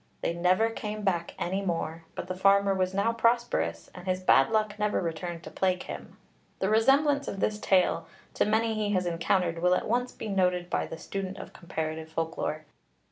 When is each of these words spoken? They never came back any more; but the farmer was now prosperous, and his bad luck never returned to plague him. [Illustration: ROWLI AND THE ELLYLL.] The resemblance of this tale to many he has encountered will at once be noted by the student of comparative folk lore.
They 0.21 0.33
never 0.33 0.71
came 0.71 1.03
back 1.03 1.35
any 1.37 1.61
more; 1.61 2.05
but 2.15 2.25
the 2.25 2.33
farmer 2.33 2.73
was 2.73 2.91
now 2.91 3.13
prosperous, 3.13 3.87
and 3.93 4.07
his 4.07 4.19
bad 4.19 4.49
luck 4.49 4.79
never 4.79 4.99
returned 4.99 5.43
to 5.43 5.51
plague 5.51 5.83
him. 5.83 6.17
[Illustration: 6.59 6.59
ROWLI 6.59 6.59
AND 6.59 6.59
THE 6.59 6.65
ELLYLL.] 6.65 6.71
The 6.71 6.79
resemblance 6.79 7.27
of 7.27 7.39
this 7.39 7.59
tale 7.59 8.07
to 8.33 8.45
many 8.45 8.73
he 8.73 8.89
has 8.95 9.05
encountered 9.05 9.59
will 9.61 9.75
at 9.75 9.87
once 9.87 10.11
be 10.11 10.27
noted 10.27 10.71
by 10.71 10.87
the 10.87 10.97
student 10.97 11.37
of 11.37 11.53
comparative 11.53 12.09
folk 12.09 12.35
lore. 12.39 12.63